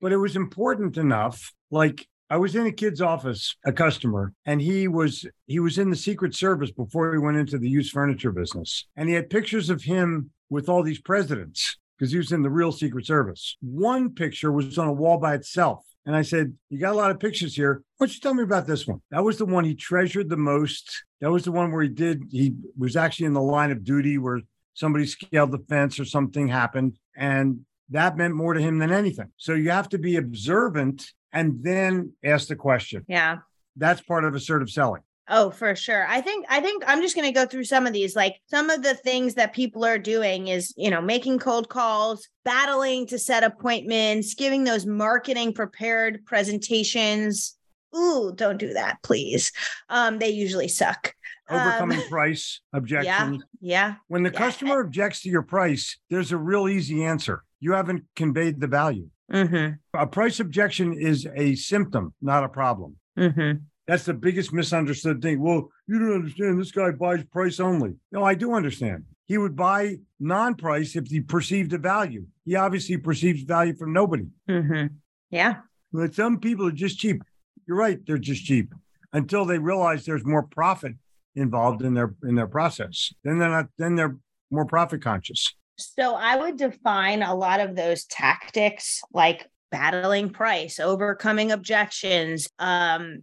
but 0.00 0.12
it 0.12 0.16
was 0.16 0.34
important 0.36 0.96
enough 0.96 1.52
like 1.70 2.06
i 2.30 2.36
was 2.36 2.54
in 2.54 2.66
a 2.66 2.72
kid's 2.72 3.00
office 3.00 3.56
a 3.64 3.72
customer 3.72 4.32
and 4.46 4.60
he 4.60 4.88
was 4.88 5.26
he 5.46 5.60
was 5.60 5.78
in 5.78 5.90
the 5.90 5.96
secret 5.96 6.34
service 6.34 6.70
before 6.70 7.12
he 7.12 7.18
went 7.18 7.36
into 7.36 7.58
the 7.58 7.68
used 7.68 7.92
furniture 7.92 8.32
business. 8.32 8.86
And 8.96 9.08
he 9.08 9.14
had 9.14 9.30
pictures 9.30 9.70
of 9.70 9.82
him 9.82 10.30
with 10.50 10.68
all 10.68 10.82
these 10.82 11.00
presidents 11.00 11.76
because 11.98 12.12
he 12.12 12.18
was 12.18 12.32
in 12.32 12.42
the 12.42 12.50
real 12.50 12.72
secret 12.72 13.06
service. 13.06 13.56
One 13.60 14.14
picture 14.14 14.52
was 14.52 14.78
on 14.78 14.88
a 14.88 14.92
wall 14.92 15.18
by 15.18 15.34
itself. 15.34 15.84
And 16.06 16.16
i 16.16 16.22
said 16.22 16.54
you 16.70 16.78
got 16.78 16.94
a 16.94 16.96
lot 16.96 17.10
of 17.10 17.20
pictures 17.20 17.54
here. 17.54 17.82
Why 17.96 18.06
don't 18.06 18.14
you 18.14 18.20
tell 18.20 18.34
me 18.34 18.42
about 18.42 18.66
this 18.66 18.86
one? 18.86 19.00
That 19.10 19.24
was 19.24 19.38
the 19.38 19.46
one 19.46 19.64
he 19.64 19.74
treasured 19.74 20.28
the 20.28 20.36
most. 20.36 21.04
That 21.20 21.30
was 21.30 21.44
the 21.44 21.52
one 21.52 21.70
where 21.72 21.82
he 21.82 21.88
did 21.88 22.24
he 22.30 22.54
was 22.76 22.96
actually 22.96 23.26
in 23.26 23.34
the 23.34 23.42
line 23.42 23.70
of 23.70 23.84
duty 23.84 24.18
where 24.18 24.40
somebody 24.74 25.06
scaled 25.06 25.50
the 25.50 25.64
fence 25.68 25.98
or 25.98 26.04
something 26.04 26.48
happened. 26.48 26.98
And 27.16 27.60
that 27.90 28.16
meant 28.16 28.34
more 28.34 28.54
to 28.54 28.60
him 28.60 28.78
than 28.78 28.92
anything. 28.92 29.32
So 29.36 29.54
you 29.54 29.70
have 29.70 29.88
to 29.90 29.98
be 29.98 30.16
observant 30.16 31.10
and 31.32 31.58
then 31.62 32.12
ask 32.24 32.48
the 32.48 32.56
question. 32.56 33.04
Yeah. 33.08 33.38
That's 33.76 34.00
part 34.00 34.24
of 34.24 34.34
assertive 34.34 34.70
selling. 34.70 35.02
Oh, 35.30 35.50
for 35.50 35.76
sure. 35.76 36.06
I 36.08 36.22
think 36.22 36.46
I 36.48 36.60
think 36.60 36.82
I'm 36.86 37.02
just 37.02 37.14
going 37.14 37.26
to 37.28 37.32
go 37.38 37.44
through 37.44 37.64
some 37.64 37.86
of 37.86 37.92
these. 37.92 38.16
Like 38.16 38.36
some 38.46 38.70
of 38.70 38.82
the 38.82 38.94
things 38.94 39.34
that 39.34 39.52
people 39.54 39.84
are 39.84 39.98
doing 39.98 40.48
is, 40.48 40.72
you 40.76 40.88
know, 40.90 41.02
making 41.02 41.38
cold 41.38 41.68
calls, 41.68 42.26
battling 42.46 43.06
to 43.08 43.18
set 43.18 43.44
appointments, 43.44 44.32
giving 44.34 44.64
those 44.64 44.86
marketing 44.86 45.52
prepared 45.52 46.24
presentations. 46.24 47.56
Ooh, 47.96 48.32
don't 48.34 48.58
do 48.58 48.72
that, 48.74 48.98
please. 49.02 49.52
Um, 49.90 50.18
they 50.18 50.30
usually 50.30 50.68
suck. 50.68 51.14
Um, 51.50 51.60
Overcoming 51.60 52.00
price 52.10 52.60
objections. 52.72 53.42
yeah. 53.60 53.94
When 54.08 54.22
the 54.22 54.30
Yeah. 54.32 54.38
customer 54.38 54.80
objects 54.80 55.22
to 55.22 55.28
your 55.30 55.42
price, 55.42 55.98
there's 56.10 56.32
a 56.32 56.36
real 56.38 56.68
easy 56.68 57.04
answer. 57.04 57.44
You 57.60 57.72
haven't 57.72 58.04
conveyed 58.16 58.60
the 58.60 58.66
value. 58.66 59.08
Mm-hmm. 59.32 59.74
A 59.98 60.06
price 60.06 60.40
objection 60.40 60.92
is 60.94 61.26
a 61.36 61.54
symptom, 61.54 62.14
not 62.22 62.44
a 62.44 62.48
problem. 62.48 62.96
Mm-hmm. 63.18 63.58
That's 63.86 64.04
the 64.04 64.14
biggest 64.14 64.52
misunderstood 64.52 65.22
thing. 65.22 65.40
Well, 65.40 65.68
you 65.86 65.98
don't 65.98 66.12
understand. 66.14 66.60
This 66.60 66.70
guy 66.72 66.90
buys 66.92 67.24
price 67.24 67.58
only. 67.60 67.94
No, 68.12 68.22
I 68.22 68.34
do 68.34 68.52
understand. 68.54 69.04
he 69.26 69.36
would 69.38 69.56
buy 69.56 69.96
non-price 70.20 70.96
if 70.96 71.06
he 71.08 71.20
perceived 71.20 71.72
a 71.72 71.78
value. 71.78 72.24
He 72.44 72.54
obviously 72.54 72.96
perceives 72.96 73.42
value 73.42 73.74
from 73.76 73.92
nobody. 73.92 74.26
hmm 74.48 74.86
Yeah. 75.30 75.56
But 75.92 76.14
some 76.14 76.38
people 76.38 76.66
are 76.66 76.72
just 76.72 76.98
cheap. 76.98 77.22
You're 77.66 77.76
right, 77.78 77.98
they're 78.06 78.18
just 78.18 78.44
cheap 78.44 78.74
until 79.12 79.44
they 79.46 79.58
realize 79.58 80.04
there's 80.04 80.24
more 80.24 80.42
profit 80.42 80.94
involved 81.34 81.82
in 81.82 81.94
their 81.94 82.14
in 82.24 82.34
their 82.34 82.46
process. 82.46 83.12
Then 83.24 83.38
they're 83.38 83.50
not 83.50 83.68
then 83.78 83.94
they're 83.96 84.16
more 84.50 84.64
profit 84.66 85.02
conscious. 85.02 85.54
So 85.78 86.14
I 86.14 86.36
would 86.36 86.56
define 86.56 87.22
a 87.22 87.34
lot 87.34 87.60
of 87.60 87.76
those 87.76 88.04
tactics 88.04 89.00
like 89.12 89.48
battling 89.70 90.30
price, 90.30 90.80
overcoming 90.80 91.52
objections, 91.52 92.48
um, 92.58 93.22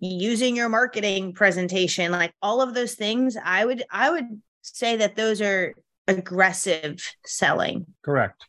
using 0.00 0.56
your 0.56 0.68
marketing 0.68 1.32
presentation, 1.32 2.12
like 2.12 2.32
all 2.42 2.60
of 2.60 2.74
those 2.74 2.94
things. 2.94 3.36
I 3.42 3.64
would 3.64 3.84
I 3.90 4.10
would 4.10 4.40
say 4.62 4.96
that 4.96 5.16
those 5.16 5.40
are 5.40 5.74
aggressive 6.06 7.00
selling. 7.24 7.86
Correct. 8.02 8.44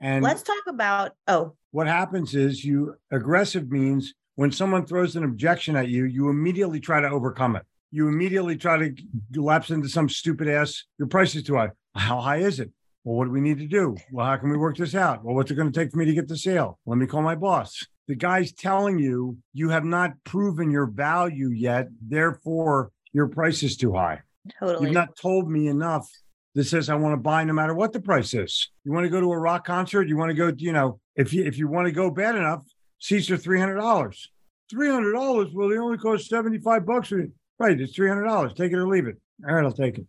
And 0.00 0.22
Let's 0.22 0.42
talk 0.42 0.62
about 0.68 1.12
oh, 1.26 1.54
what 1.70 1.86
happens 1.86 2.34
is 2.34 2.64
you 2.64 2.96
aggressive 3.10 3.70
means 3.70 4.14
when 4.34 4.52
someone 4.52 4.86
throws 4.86 5.16
an 5.16 5.24
objection 5.24 5.76
at 5.76 5.88
you, 5.88 6.04
you 6.04 6.28
immediately 6.28 6.80
try 6.80 7.00
to 7.00 7.08
overcome 7.08 7.56
it. 7.56 7.64
You 7.90 8.08
immediately 8.08 8.56
try 8.56 8.78
to 8.78 8.94
lapse 9.34 9.70
into 9.70 9.88
some 9.88 10.08
stupid 10.08 10.48
ass, 10.48 10.84
your 10.98 11.08
price 11.08 11.34
is 11.34 11.42
too 11.42 11.56
high. 11.56 11.70
How 11.94 12.20
high 12.20 12.38
is 12.38 12.58
it? 12.58 12.70
Well, 13.04 13.16
what 13.16 13.24
do 13.24 13.30
we 13.30 13.40
need 13.40 13.58
to 13.58 13.66
do? 13.66 13.96
Well, 14.12 14.26
how 14.26 14.36
can 14.36 14.50
we 14.50 14.56
work 14.56 14.76
this 14.76 14.94
out? 14.94 15.24
Well, 15.24 15.34
what's 15.34 15.50
it 15.50 15.54
going 15.54 15.70
to 15.70 15.78
take 15.78 15.90
for 15.90 15.98
me 15.98 16.04
to 16.04 16.14
get 16.14 16.28
the 16.28 16.36
sale? 16.36 16.78
Let 16.86 16.98
me 16.98 17.06
call 17.06 17.22
my 17.22 17.34
boss. 17.34 17.84
The 18.08 18.14
guy's 18.14 18.52
telling 18.52 18.98
you 18.98 19.38
you 19.52 19.70
have 19.70 19.84
not 19.84 20.12
proven 20.24 20.70
your 20.70 20.86
value 20.86 21.50
yet. 21.50 21.88
Therefore, 22.00 22.90
your 23.12 23.28
price 23.28 23.62
is 23.62 23.76
too 23.76 23.92
high. 23.92 24.20
totally. 24.60 24.86
You've 24.86 24.94
not 24.94 25.16
told 25.16 25.50
me 25.50 25.68
enough 25.68 26.08
that 26.54 26.64
says 26.64 26.88
I 26.88 26.94
want 26.94 27.14
to 27.14 27.16
buy 27.16 27.44
no 27.44 27.52
matter 27.52 27.74
what 27.74 27.92
the 27.92 28.00
price 28.00 28.34
is. 28.34 28.70
You 28.84 28.92
want 28.92 29.04
to 29.04 29.10
go 29.10 29.20
to 29.20 29.32
a 29.32 29.38
rock 29.38 29.64
concert? 29.64 30.08
You 30.08 30.16
want 30.16 30.30
to 30.30 30.34
go, 30.34 30.52
you 30.56 30.72
know, 30.72 31.00
if 31.16 31.32
you 31.32 31.44
if 31.44 31.58
you 31.58 31.68
want 31.68 31.86
to 31.86 31.92
go 31.92 32.10
bad 32.10 32.36
enough, 32.36 32.62
seats 32.98 33.30
are 33.30 33.36
three 33.36 33.58
hundred 33.58 33.76
dollars. 33.76 34.30
Three 34.70 34.90
hundred 34.90 35.12
dollars? 35.12 35.48
Well, 35.52 35.68
they 35.68 35.78
only 35.78 35.98
cost 35.98 36.28
seventy 36.28 36.58
five 36.58 36.86
bucks. 36.86 37.12
Right, 37.58 37.80
it's 37.80 37.94
three 37.94 38.08
hundred 38.08 38.24
dollars. 38.24 38.54
Take 38.54 38.72
it 38.72 38.76
or 38.76 38.88
leave 38.88 39.06
it. 39.06 39.16
All 39.46 39.54
right, 39.54 39.64
I'll 39.64 39.72
take 39.72 39.98
it. 39.98 40.06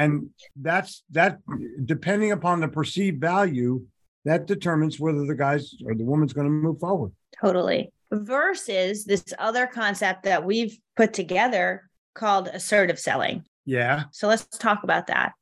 And 0.00 0.30
that's 0.56 1.02
that. 1.10 1.38
Depending 1.84 2.32
upon 2.32 2.60
the 2.60 2.68
perceived 2.68 3.20
value, 3.20 3.84
that 4.24 4.46
determines 4.46 4.98
whether 4.98 5.24
the 5.26 5.34
guys 5.34 5.74
or 5.84 5.94
the 5.94 6.04
woman's 6.04 6.32
going 6.32 6.46
to 6.46 6.50
move 6.50 6.78
forward. 6.78 7.12
Totally. 7.40 7.92
Versus 8.12 9.04
this 9.04 9.24
other 9.38 9.66
concept 9.66 10.24
that 10.24 10.44
we've 10.44 10.76
put 10.96 11.12
together 11.12 11.88
called 12.14 12.48
assertive 12.48 12.98
selling. 12.98 13.44
Yeah. 13.64 14.04
So 14.12 14.28
let's 14.28 14.44
talk 14.58 14.82
about 14.82 15.06
that. 15.06 15.32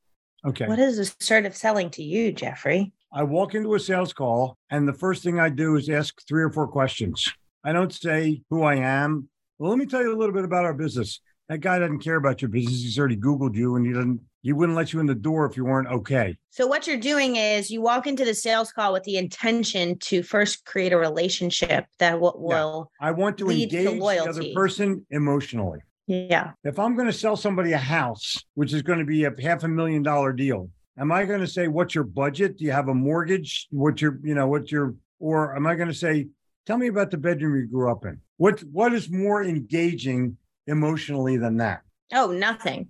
Okay. 0.47 0.67
What 0.67 0.79
is 0.79 0.99
assertive 0.99 1.57
selling 1.57 1.91
to 1.91 2.03
you, 2.03 2.33
Jeffrey? 2.33 2.93
I 3.13 3.23
walk 3.23 3.55
into 3.55 3.75
a 3.75 3.81
sales 3.81 4.13
call, 4.13 4.59
and 4.71 4.87
the 4.87 4.93
first 4.93 5.23
thing 5.23 5.41
I 5.41 5.49
do 5.49 5.77
is 5.77 5.89
ask 5.89 6.15
three 6.29 6.43
or 6.43 6.51
four 6.51 6.69
questions. 6.69 7.27
I 7.65 7.73
don't 7.73 7.93
say 7.93 8.43
who 8.51 8.63
I 8.63 8.77
am. 8.77 9.29
Well, 9.59 9.71
let 9.71 9.79
me 9.79 9.87
tell 9.87 10.03
you 10.03 10.15
a 10.15 10.19
little 10.19 10.35
bit 10.35 10.45
about 10.45 10.65
our 10.65 10.75
business. 10.75 11.21
That 11.49 11.59
guy 11.59 11.79
doesn't 11.79 12.01
care 12.01 12.17
about 12.17 12.43
your 12.43 12.51
business. 12.51 12.83
He's 12.83 12.99
already 12.99 13.17
Googled 13.17 13.55
you, 13.55 13.77
and 13.77 13.87
he 13.87 13.93
doesn't. 13.93 14.21
He 14.43 14.53
wouldn't 14.53 14.77
let 14.77 14.93
you 14.93 15.01
in 15.01 15.07
the 15.07 15.15
door 15.15 15.47
if 15.47 15.57
you 15.57 15.65
weren't 15.65 15.89
okay. 15.89 16.37
So 16.51 16.67
what 16.67 16.87
you're 16.87 16.97
doing 16.99 17.37
is 17.37 17.71
you 17.71 17.81
walk 17.81 18.07
into 18.07 18.25
the 18.25 18.35
sales 18.35 18.71
call 18.71 18.93
with 18.93 19.03
the 19.03 19.17
intention 19.17 19.99
to 20.01 20.23
first 20.23 20.65
create 20.65 20.93
a 20.93 20.99
relationship 20.99 21.87
that 21.99 22.21
will, 22.21 22.91
Yeah. 23.01 23.07
I 23.09 23.11
want 23.11 23.37
to 23.39 23.47
Lead 23.47 23.71
to 23.71 23.79
engage 23.79 24.01
the 24.01 24.29
other 24.29 24.45
person 24.55 25.05
emotionally. 25.11 25.81
yeah. 26.07 26.53
If 26.65 26.79
I'm 26.79 26.95
going 26.95 27.09
to 27.09 27.13
sell 27.13 27.37
somebody 27.37 27.73
a 27.73 27.79
house, 27.79 28.37
which 28.55 28.73
is 28.73 28.83
going 28.83 29.01
to 29.01 29.05
be 29.05 29.25
a 29.25 29.33
half 29.43 29.65
a 29.65 29.69
million 29.69 30.03
dollar 30.03 30.33
deal, 30.33 30.71
am 30.99 31.11
I 31.11 31.25
going 31.25 31.41
to 31.41 31.47
say, 31.47 31.67
"What's 31.67 31.95
your 31.95 32.05
budget? 32.05 32.59
Do 32.59 32.65
you 32.65 32.73
have 32.73 32.89
a 32.89 32.95
mortgage? 32.95 33.67
What's 33.71 34.01
your, 34.01 34.21
you 34.23 34.35
know, 34.35 34.47
what's 34.49 34.71
your?" 34.71 34.95
Or 35.19 35.57
am 35.57 35.67
I 35.67 35.75
going 35.75 35.89
to 35.89 35.95
say, 35.95 36.29
"Tell 36.65 36.79
me 36.79 36.87
about 36.87 37.11
the 37.11 37.19
bedroom 37.19 37.57
you 37.57 37.67
grew 37.67 37.91
up 37.91 38.05
in"? 38.05 38.21
What 38.37 38.61
What 38.61 38.93
is 38.95 39.11
more 39.11 39.43
engaging 39.43 40.37
emotionally 40.69 41.37
than 41.37 41.57
that? 41.59 41.83
Oh, 42.13 42.31
nothing. 42.31 42.89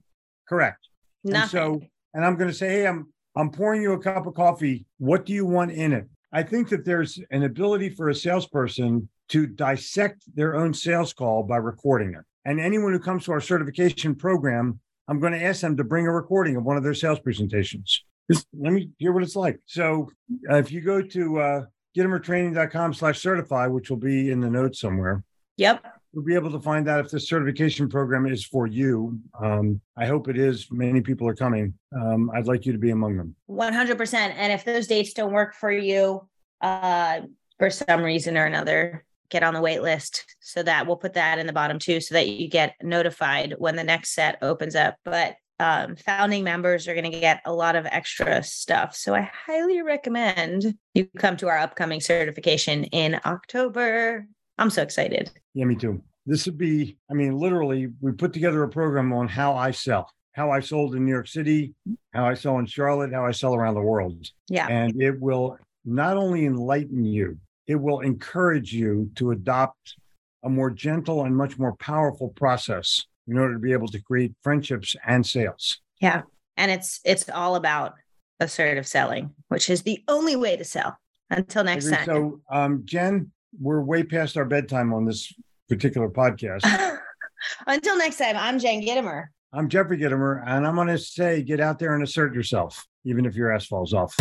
Correct. 0.48 0.86
And 1.24 1.32
Nothing. 1.34 1.48
so, 1.50 1.80
and 2.14 2.24
I'm 2.24 2.36
going 2.36 2.50
to 2.50 2.54
say, 2.54 2.68
hey, 2.68 2.86
I'm 2.86 3.12
I'm 3.36 3.50
pouring 3.50 3.82
you 3.82 3.92
a 3.92 3.98
cup 3.98 4.26
of 4.26 4.34
coffee. 4.34 4.84
What 4.98 5.24
do 5.24 5.32
you 5.32 5.46
want 5.46 5.70
in 5.70 5.92
it? 5.92 6.08
I 6.32 6.42
think 6.42 6.68
that 6.70 6.84
there's 6.84 7.20
an 7.30 7.44
ability 7.44 7.90
for 7.90 8.08
a 8.08 8.14
salesperson 8.14 9.08
to 9.28 9.46
dissect 9.46 10.22
their 10.34 10.56
own 10.56 10.74
sales 10.74 11.12
call 11.12 11.42
by 11.44 11.56
recording 11.56 12.14
it. 12.14 12.24
And 12.44 12.60
anyone 12.60 12.92
who 12.92 12.98
comes 12.98 13.24
to 13.24 13.32
our 13.32 13.40
certification 13.40 14.14
program, 14.14 14.80
I'm 15.06 15.20
going 15.20 15.32
to 15.32 15.42
ask 15.42 15.60
them 15.60 15.76
to 15.76 15.84
bring 15.84 16.06
a 16.06 16.12
recording 16.12 16.56
of 16.56 16.64
one 16.64 16.76
of 16.76 16.82
their 16.82 16.94
sales 16.94 17.20
presentations. 17.20 18.04
Just 18.30 18.46
let 18.58 18.72
me 18.72 18.90
hear 18.98 19.12
what 19.12 19.22
it's 19.22 19.36
like. 19.36 19.58
So, 19.66 20.10
uh, 20.50 20.56
if 20.56 20.70
you 20.72 20.80
go 20.80 21.00
to 21.00 21.40
uh, 21.40 21.62
gitomertraining.com 21.96 22.94
slash 22.94 23.20
certify, 23.20 23.66
which 23.66 23.90
will 23.90 23.96
be 23.98 24.30
in 24.30 24.40
the 24.40 24.50
notes 24.50 24.80
somewhere, 24.80 25.22
yep. 25.56 25.84
You'll 26.18 26.24
be 26.24 26.34
able 26.34 26.50
to 26.50 26.58
find 26.58 26.88
out 26.88 26.98
if 27.04 27.12
the 27.12 27.20
certification 27.20 27.88
program 27.88 28.26
is 28.26 28.44
for 28.44 28.66
you. 28.66 29.20
Um, 29.40 29.80
I 29.96 30.06
hope 30.06 30.26
it 30.26 30.36
is. 30.36 30.66
Many 30.68 31.00
people 31.00 31.28
are 31.28 31.34
coming. 31.34 31.74
Um, 31.94 32.28
I'd 32.34 32.48
like 32.48 32.66
you 32.66 32.72
to 32.72 32.78
be 32.78 32.90
among 32.90 33.16
them. 33.16 33.36
100%. 33.48 34.14
And 34.14 34.52
if 34.52 34.64
those 34.64 34.88
dates 34.88 35.12
don't 35.12 35.32
work 35.32 35.54
for 35.54 35.70
you 35.70 36.28
uh, 36.60 37.20
for 37.60 37.70
some 37.70 38.02
reason 38.02 38.36
or 38.36 38.46
another, 38.46 39.04
get 39.30 39.44
on 39.44 39.54
the 39.54 39.60
wait 39.60 39.80
list 39.80 40.24
so 40.40 40.60
that 40.64 40.88
we'll 40.88 40.96
put 40.96 41.14
that 41.14 41.38
in 41.38 41.46
the 41.46 41.52
bottom 41.52 41.78
too, 41.78 42.00
so 42.00 42.16
that 42.16 42.26
you 42.26 42.48
get 42.48 42.74
notified 42.82 43.54
when 43.56 43.76
the 43.76 43.84
next 43.84 44.12
set 44.12 44.38
opens 44.42 44.74
up. 44.74 44.96
But 45.04 45.36
um, 45.60 45.94
founding 45.94 46.42
members 46.42 46.88
are 46.88 46.94
going 46.94 47.12
to 47.12 47.20
get 47.20 47.42
a 47.44 47.52
lot 47.52 47.76
of 47.76 47.86
extra 47.86 48.42
stuff. 48.42 48.96
So 48.96 49.14
I 49.14 49.30
highly 49.46 49.82
recommend 49.82 50.74
you 50.94 51.08
come 51.16 51.36
to 51.36 51.46
our 51.46 51.58
upcoming 51.58 52.00
certification 52.00 52.82
in 52.86 53.20
October. 53.24 54.26
I'm 54.58 54.70
so 54.70 54.82
excited. 54.82 55.30
Yeah, 55.54 55.64
me 55.64 55.76
too. 55.76 56.02
This 56.26 56.46
would 56.46 56.58
be, 56.58 56.98
I 57.10 57.14
mean, 57.14 57.36
literally, 57.36 57.88
we 58.00 58.12
put 58.12 58.32
together 58.32 58.62
a 58.62 58.68
program 58.68 59.12
on 59.12 59.28
how 59.28 59.54
I 59.54 59.70
sell, 59.70 60.10
how 60.32 60.50
I 60.50 60.60
sold 60.60 60.94
in 60.94 61.06
New 61.06 61.12
York 61.12 61.28
City, 61.28 61.74
how 62.12 62.26
I 62.26 62.34
sell 62.34 62.58
in 62.58 62.66
Charlotte, 62.66 63.12
how 63.12 63.24
I 63.24 63.30
sell 63.30 63.54
around 63.54 63.74
the 63.74 63.80
world. 63.80 64.26
Yeah. 64.48 64.66
And 64.66 65.00
it 65.00 65.18
will 65.18 65.58
not 65.84 66.16
only 66.16 66.44
enlighten 66.44 67.04
you, 67.04 67.38
it 67.66 67.76
will 67.76 68.00
encourage 68.00 68.72
you 68.72 69.10
to 69.14 69.30
adopt 69.30 69.94
a 70.42 70.48
more 70.50 70.70
gentle 70.70 71.24
and 71.24 71.36
much 71.36 71.58
more 71.58 71.74
powerful 71.76 72.28
process 72.30 73.04
in 73.26 73.38
order 73.38 73.54
to 73.54 73.60
be 73.60 73.72
able 73.72 73.88
to 73.88 74.02
create 74.02 74.34
friendships 74.42 74.96
and 75.06 75.26
sales. 75.26 75.80
Yeah. 76.00 76.22
And 76.56 76.70
it's 76.70 77.00
it's 77.04 77.28
all 77.28 77.56
about 77.56 77.94
assertive 78.40 78.86
selling, 78.86 79.34
which 79.48 79.70
is 79.70 79.82
the 79.82 80.02
only 80.08 80.36
way 80.36 80.56
to 80.56 80.64
sell. 80.64 80.98
Until 81.30 81.64
next 81.64 81.90
time. 81.90 82.06
So, 82.06 82.40
um, 82.50 82.82
Jen, 82.86 83.30
we're 83.60 83.80
way 83.80 84.02
past 84.02 84.36
our 84.36 84.44
bedtime 84.44 84.92
on 84.92 85.04
this 85.04 85.32
particular 85.68 86.08
podcast. 86.08 86.62
Until 87.66 87.96
next 87.96 88.16
time, 88.18 88.36
I'm 88.36 88.58
Jen 88.58 88.80
Gitomer. 88.82 89.26
I'm 89.52 89.68
Jeffrey 89.68 89.96
Gitomer, 89.98 90.42
and 90.46 90.66
I'm 90.66 90.74
going 90.74 90.88
to 90.88 90.98
say 90.98 91.42
get 91.42 91.60
out 91.60 91.78
there 91.78 91.94
and 91.94 92.02
assert 92.02 92.34
yourself, 92.34 92.86
even 93.04 93.24
if 93.24 93.34
your 93.34 93.52
ass 93.52 93.66
falls 93.66 93.94
off. 93.94 94.14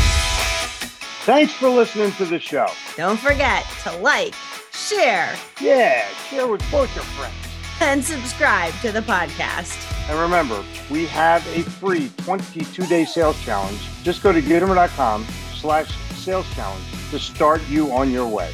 Thanks 1.25 1.51
for 1.53 1.67
listening 1.67 2.11
to 2.13 2.25
the 2.25 2.39
show. 2.39 2.67
Don't 2.95 3.19
forget 3.19 3.65
to 3.83 3.91
like, 3.97 4.33
share, 4.71 5.35
Yeah, 5.59 6.07
share 6.29 6.47
with 6.47 6.63
both 6.71 6.93
your 6.95 7.03
friends. 7.05 7.35
and 7.81 8.03
subscribe 8.03 8.73
to 8.81 8.91
the 8.93 9.01
podcast. 9.01 9.83
And 10.09 10.17
remember, 10.17 10.63
we 10.89 11.05
have 11.07 11.45
a 11.47 11.63
free 11.63 12.07
22-day 12.19 13.03
sales 13.05 13.37
challenge. 13.43 13.81
Just 14.03 14.23
go 14.23 14.31
to 14.31 14.41
gitomer.com 14.41 15.25
slash 15.55 15.89
sales 16.15 16.49
challenge 16.55 16.85
to 17.11 17.19
start 17.19 17.61
you 17.67 17.91
on 17.91 18.09
your 18.09 18.27
way. 18.29 18.53